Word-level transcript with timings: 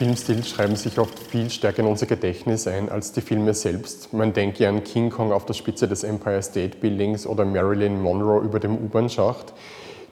Filmstils 0.00 0.48
schreiben 0.48 0.76
sich 0.76 0.98
oft 0.98 1.18
viel 1.18 1.50
stärker 1.50 1.80
in 1.80 1.86
unser 1.86 2.06
Gedächtnis 2.06 2.66
ein 2.66 2.88
als 2.88 3.12
die 3.12 3.20
Filme 3.20 3.52
selbst. 3.52 4.14
Man 4.14 4.32
denke 4.32 4.66
an 4.66 4.82
King 4.82 5.10
Kong 5.10 5.30
auf 5.30 5.44
der 5.44 5.52
Spitze 5.52 5.86
des 5.86 6.04
Empire 6.04 6.42
State 6.42 6.78
Buildings 6.78 7.26
oder 7.26 7.44
Marilyn 7.44 8.00
Monroe 8.00 8.42
über 8.42 8.60
dem 8.60 8.78
U-Bahn-Schacht. 8.78 9.52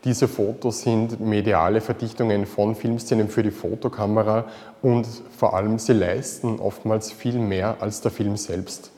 Diese 0.05 0.29
Fotos 0.29 0.83
sind 0.83 1.21
mediale 1.21 1.81
Verdichtungen 1.81 2.45
von 2.45 2.75
Filmszenen 2.75 3.31
für 3.31 3.43
die 3.43 3.51
Fotokamera 3.51 4.45
und 4.83 5.07
vor 5.35 5.55
allem 5.55 5.79
sie 5.79 5.95
leisten 5.95 6.61
oftmals 6.61 7.11
viel 7.11 7.39
mehr 7.39 7.79
als 7.81 8.03
der 8.03 8.11
Film 8.11 8.37
selbst. 8.37 8.93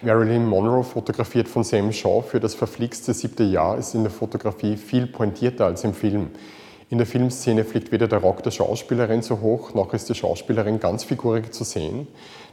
Marilyn 0.00 0.46
Monroe, 0.46 0.84
fotografiert 0.84 1.48
von 1.48 1.64
Sam 1.64 1.92
Shaw 1.92 2.22
für 2.22 2.40
das 2.40 2.54
verflixte 2.54 3.12
siebte 3.12 3.44
Jahr, 3.44 3.76
ist 3.76 3.94
in 3.94 4.04
der 4.04 4.10
Fotografie 4.10 4.78
viel 4.78 5.06
pointierter 5.06 5.66
als 5.66 5.84
im 5.84 5.92
Film. 5.92 6.30
In 6.92 6.98
der 6.98 7.06
Filmszene 7.06 7.64
fliegt 7.64 7.92
weder 7.92 8.08
der 8.08 8.18
Rock 8.18 8.42
der 8.42 8.50
Schauspielerin 8.50 9.22
so 9.22 9.40
hoch, 9.40 9.74
noch 9.74 9.94
ist 9.94 10.08
die 10.08 10.14
Schauspielerin 10.16 10.80
ganz 10.80 11.04
figurig 11.04 11.54
zu 11.54 11.62
sehen. 11.62 12.08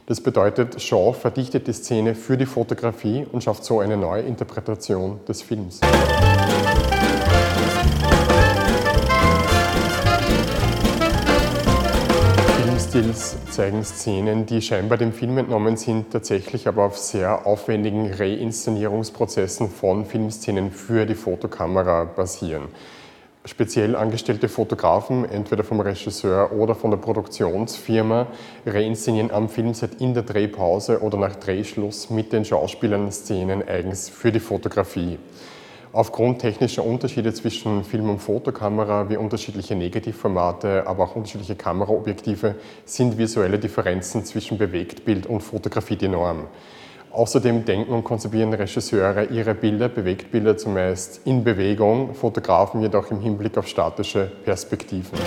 Das 0.06 0.20
bedeutet, 0.20 0.80
Shaw 0.80 1.12
verdichtet 1.12 1.66
die 1.66 1.72
Szene 1.72 2.14
für 2.14 2.36
die 2.36 2.46
Fotografie 2.46 3.26
und 3.32 3.42
schafft 3.42 3.64
so 3.64 3.80
eine 3.80 3.96
neue 3.96 4.22
Interpretation 4.22 5.18
des 5.26 5.42
Films. 5.42 5.80
Filmstils 12.62 13.36
zeigen 13.50 13.82
Szenen, 13.82 14.46
die 14.46 14.62
scheinbar 14.62 14.98
dem 14.98 15.12
Film 15.12 15.36
entnommen 15.38 15.76
sind, 15.76 16.12
tatsächlich 16.12 16.68
aber 16.68 16.84
auf 16.84 16.96
sehr 16.96 17.44
aufwendigen 17.44 18.12
Reinszenierungsprozessen 18.12 19.68
von 19.68 20.06
Filmszenen 20.06 20.70
für 20.70 21.06
die 21.06 21.16
Fotokamera 21.16 22.04
basieren 22.04 22.68
speziell 23.44 23.96
angestellte 23.96 24.48
Fotografen, 24.48 25.24
entweder 25.24 25.64
vom 25.64 25.80
Regisseur 25.80 26.52
oder 26.52 26.74
von 26.74 26.90
der 26.90 26.98
Produktionsfirma, 26.98 28.26
reinszenieren 28.66 29.30
am 29.30 29.48
Filmset 29.48 30.00
in 30.00 30.14
der 30.14 30.22
Drehpause 30.22 31.00
oder 31.00 31.18
nach 31.18 31.36
Drehschluss 31.36 32.10
mit 32.10 32.32
den 32.32 32.44
Schauspielern 32.44 33.10
Szenen 33.10 33.66
eigens 33.66 34.08
für 34.08 34.32
die 34.32 34.40
Fotografie. 34.40 35.18
Aufgrund 35.90 36.42
technischer 36.42 36.84
Unterschiede 36.84 37.32
zwischen 37.32 37.82
Film- 37.82 38.10
und 38.10 38.18
Fotokamera, 38.18 39.08
wie 39.08 39.16
unterschiedliche 39.16 39.74
Negativformate, 39.74 40.86
aber 40.86 41.04
auch 41.04 41.16
unterschiedliche 41.16 41.56
Kameraobjektive, 41.56 42.56
sind 42.84 43.16
visuelle 43.16 43.58
Differenzen 43.58 44.24
zwischen 44.24 44.58
Bewegtbild 44.58 45.26
und 45.26 45.40
Fotografie 45.40 45.96
die 45.96 46.08
Norm. 46.08 46.46
Außerdem 47.18 47.64
denken 47.64 47.92
und 47.92 48.04
konzipieren 48.04 48.54
Regisseure 48.54 49.24
ihre 49.24 49.52
Bilder, 49.52 49.88
Bewegtbilder 49.88 50.56
zumeist 50.56 51.22
in 51.24 51.42
Bewegung, 51.42 52.14
Fotografen 52.14 52.80
jedoch 52.80 53.10
im 53.10 53.18
Hinblick 53.18 53.58
auf 53.58 53.66
statische 53.66 54.30
Perspektiven. 54.44 55.18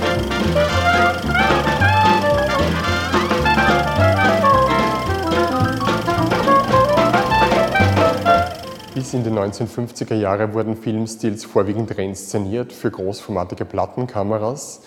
Bis 8.96 9.14
in 9.14 9.26
die 9.26 9.30
1950er 9.30 10.16
Jahre 10.16 10.54
wurden 10.54 10.78
Filmstils 10.78 11.44
vorwiegend 11.44 11.98
reinszeniert 11.98 12.72
für 12.72 12.90
großformatige 12.90 13.66
Plattenkameras. 13.66 14.82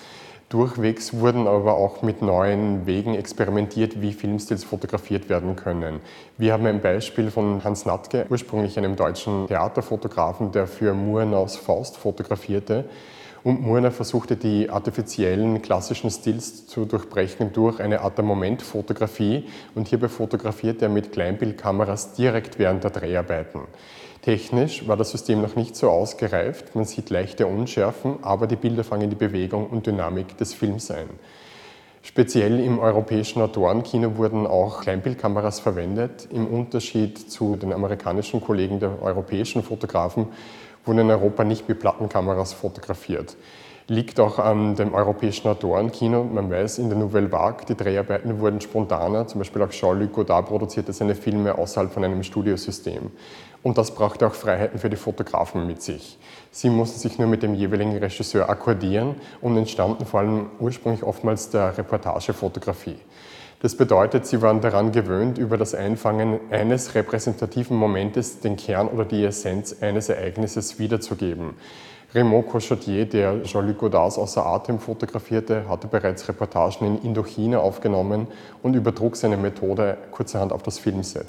Durchwegs 0.48 1.14
wurden 1.14 1.46
aber 1.46 1.74
auch 1.74 2.02
mit 2.02 2.22
neuen 2.22 2.86
Wegen 2.86 3.14
experimentiert, 3.14 4.00
wie 4.00 4.12
Filmstils 4.12 4.62
fotografiert 4.62 5.28
werden 5.28 5.56
können. 5.56 6.00
Wir 6.38 6.52
haben 6.52 6.66
ein 6.66 6.80
Beispiel 6.80 7.30
von 7.30 7.64
Hans 7.64 7.86
Natke, 7.86 8.26
ursprünglich 8.28 8.78
einem 8.78 8.94
deutschen 8.94 9.46
Theaterfotografen, 9.48 10.52
der 10.52 10.66
für 10.66 10.94
Murnaus 10.94 11.56
Faust 11.56 11.96
fotografierte. 11.96 12.84
Und 13.44 13.60
Murner 13.60 13.90
versuchte 13.90 14.36
die 14.36 14.70
artifiziellen 14.70 15.60
klassischen 15.60 16.10
Stils 16.10 16.66
zu 16.66 16.86
durchbrechen 16.86 17.52
durch 17.52 17.78
eine 17.78 18.00
Art 18.00 18.16
der 18.16 18.24
Momentfotografie 18.24 19.44
und 19.74 19.86
hierbei 19.86 20.08
fotografierte 20.08 20.86
er 20.86 20.88
mit 20.88 21.12
Kleinbildkameras 21.12 22.14
direkt 22.14 22.58
während 22.58 22.84
der 22.84 22.90
Dreharbeiten. 22.90 23.60
Technisch 24.22 24.88
war 24.88 24.96
das 24.96 25.10
System 25.10 25.42
noch 25.42 25.56
nicht 25.56 25.77
so 25.77 25.90
ausgereift, 25.90 26.74
man 26.74 26.86
sieht 26.86 27.10
leichte 27.10 27.46
Unschärfen, 27.46 28.24
aber 28.24 28.46
die 28.46 28.56
Bilder 28.56 28.83
fangen 28.83 29.10
die 29.10 29.16
Bewegung 29.16 29.66
und 29.66 29.86
Dynamik 29.86 30.38
des 30.38 30.54
Films 30.54 30.90
ein. 30.90 31.10
Speziell 32.06 32.60
im 32.60 32.80
europäischen 32.80 33.40
Autorenkino 33.40 34.18
wurden 34.18 34.46
auch 34.46 34.82
Kleinbildkameras 34.82 35.60
verwendet. 35.60 36.28
Im 36.30 36.46
Unterschied 36.46 37.18
zu 37.30 37.56
den 37.56 37.72
amerikanischen 37.72 38.42
Kollegen 38.42 38.78
der 38.78 39.02
europäischen 39.02 39.62
Fotografen 39.62 40.26
wurden 40.84 40.98
in 40.98 41.10
Europa 41.10 41.44
nicht 41.44 41.66
mit 41.66 41.80
Plattenkameras 41.80 42.52
fotografiert. 42.52 43.38
Liegt 43.86 44.18
auch 44.18 44.39
an 44.39 44.77
dem 44.77 44.95
europäischen 44.95 45.46
Autorenkino. 45.46 46.24
Man 46.24 46.50
weiß, 46.50 46.78
in 46.78 46.89
der 46.89 46.96
Nouvelle 46.96 47.30
Vague, 47.30 47.67
die 47.68 47.74
Dreharbeiten 47.74 48.40
wurden 48.40 48.62
spontaner. 48.62 49.27
Zum 49.27 49.40
Beispiel 49.40 49.61
auch 49.61 49.68
Jean-Luc 49.68 50.12
Godard 50.12 50.46
produzierte 50.46 50.95
seine 50.95 51.14
Filme 51.14 51.58
außerhalb 51.58 51.92
von 51.92 52.02
einem 52.02 52.22
Studiosystem. 52.22 53.11
Und 53.62 53.77
das 53.77 53.95
brachte 53.95 54.27
auch 54.27 54.33
Freiheiten 54.33 54.78
für 54.78 54.89
die 54.89 54.96
Fotografen 54.96 55.67
mit 55.67 55.83
sich. 55.83 56.18
Sie 56.50 56.70
mussten 56.70 56.98
sich 56.98 57.18
nur 57.18 57.28
mit 57.28 57.42
dem 57.42 57.55
jeweiligen 57.55 57.95
Regisseur 57.98 58.48
akkordieren 58.48 59.17
und 59.42 59.55
entstanden 59.58 60.06
vor 60.06 60.20
allem 60.20 60.46
ursprünglich 60.61 61.02
oftmals 61.02 61.51
der 61.51 61.77
Reportagefotografie. 61.77 62.96
Das 63.61 63.77
bedeutet, 63.77 64.27
sie 64.27 64.40
waren 64.40 64.62
daran 64.62 64.92
gewöhnt, 64.92 65.36
über 65.36 65.58
das 65.58 65.74
Einfangen 65.74 66.40
eines 66.51 66.95
repräsentativen 66.95 67.77
Momentes 67.77 68.40
den 68.40 68.56
Kern 68.56 68.89
oder 68.89 69.05
die 69.05 69.24
Essenz 69.24 69.77
eines 69.83 70.08
Ereignisses 70.08 70.78
wiederzugeben. 70.78 71.55
Raymond 72.14 72.47
Cochotier, 72.47 73.07
der 73.07 73.42
Jean-Luc 73.42 73.79
Godards 73.79 74.19
außer 74.19 74.47
Atem 74.47 74.79
fotografierte, 74.79 75.69
hatte 75.69 75.89
bereits 75.89 76.29
Reportagen 76.29 76.86
in 76.86 77.02
Indochina 77.02 77.58
aufgenommen 77.58 78.29
und 78.63 78.75
übertrug 78.77 79.17
seine 79.17 79.36
Methode 79.36 79.98
kurzerhand 80.13 80.52
auf 80.52 80.63
das 80.63 80.79
Filmset. 80.79 81.27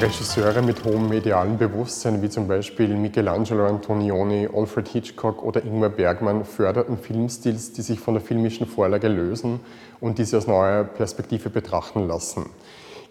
Regisseure 0.00 0.62
mit 0.62 0.84
hohem 0.84 1.08
medialen 1.08 1.58
Bewusstsein, 1.58 2.22
wie 2.22 2.28
zum 2.28 2.46
Beispiel 2.46 2.86
Michelangelo 2.94 3.66
Antonioni, 3.66 4.48
Alfred 4.54 4.86
Hitchcock 4.86 5.42
oder 5.42 5.64
Ingmar 5.64 5.88
Bergmann, 5.88 6.44
förderten 6.44 6.98
Filmstils, 6.98 7.72
die 7.72 7.82
sich 7.82 7.98
von 7.98 8.14
der 8.14 8.22
filmischen 8.22 8.68
Vorlage 8.68 9.08
lösen 9.08 9.58
und 10.00 10.18
diese 10.18 10.38
aus 10.38 10.46
neuer 10.46 10.84
Perspektive 10.84 11.50
betrachten 11.50 12.06
lassen. 12.06 12.46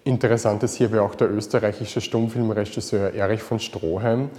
Interessant 0.06 0.64
ist 0.64 0.76
hierbei 0.76 1.02
auch 1.02 1.16
der 1.16 1.30
österreichische 1.30 2.00
Stummfilmregisseur 2.00 3.14
Erich 3.14 3.44
von 3.44 3.60
Stroheim, 3.60 4.30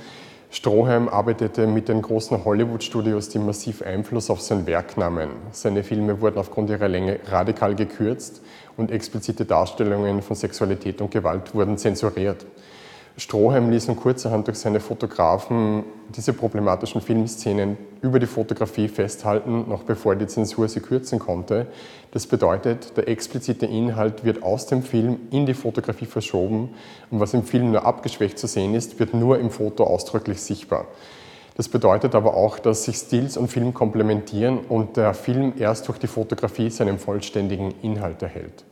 Stroheim 0.51 1.11
arbeitete 1.11 1.67
mit 1.67 1.89
den 1.89 2.01
großen 2.01 2.43
Hollywood-Studios, 2.43 3.29
die 3.29 3.39
massiv 3.39 3.83
Einfluss 3.83 4.31
auf 4.31 4.41
sein 4.41 4.67
Werk 4.67 4.97
nahmen. 4.97 5.29
Seine 5.53 5.85
Filme 5.85 6.23
wurden 6.23 6.39
aufgrund 6.39 6.71
ihrer 6.71 6.89
Länge 6.89 7.21
radikal 7.27 7.75
gekürzt 7.75 8.41
und 8.79 8.91
explizite 8.91 9.45
Darstellungen 9.45 10.23
von 10.23 10.37
Sexualität 10.37 11.03
und 11.03 11.11
Gewalt 11.11 11.55
wurden 11.55 11.77
zensuriert. 11.77 12.47
Stroheim 13.19 13.71
ließ 13.71 13.89
nun 13.89 13.97
kurzerhand 13.97 14.47
durch 14.47 14.59
seine 14.59 14.79
Fotografen 14.79 15.83
diese 16.15 16.33
problematischen 16.33 17.01
Filmszenen 17.01 17.77
über 18.01 18.21
die 18.21 18.27
Fotografie 18.27 18.87
festhalten, 18.87 19.69
noch 19.69 19.83
bevor 19.83 20.15
die 20.15 20.29
Zensur 20.29 20.69
sie 20.69 20.79
kürzen 20.79 21.19
konnte. 21.19 21.67
Das 22.13 22.29
bedeutet, 22.29 22.97
der 22.97 23.09
explizite 23.09 23.67
Inhalt 23.67 24.25
wird 24.25 24.45
aus 24.45 24.67
dem 24.67 24.85
Film 24.85 25.19
in 25.33 25.47
die 25.47 25.55
Fotografie 25.55 26.07
verschoben 26.07 26.71
und 27.11 27.19
was 27.19 27.35
im 27.35 27.43
Film 27.43 27.73
nur 27.73 27.85
abgeschwächt 27.85 28.39
zu 28.39 28.47
sehen 28.47 28.73
ist, 28.75 29.01
wird 29.01 29.15
nur 29.15 29.41
im 29.41 29.51
Foto 29.51 29.83
ausdrücklich 29.83 30.41
sichtbar. 30.41 30.87
Das 31.57 31.69
bedeutet 31.69 32.15
aber 32.15 32.35
auch, 32.35 32.61
dass 32.61 32.85
sich 32.85 32.99
Stills 32.99 33.37
und 33.37 33.49
Film 33.49 33.75
komplementieren 33.75 34.61
und 34.61 34.97
der 34.97 35.13
Film 35.13 35.55
erst 35.59 35.89
durch 35.89 35.99
die 35.99 36.07
Fotografie 36.07 36.71
seinen 36.71 37.01
vollständigen 37.01 37.75
Inhalt 37.83 38.23
erhält. 38.23 38.65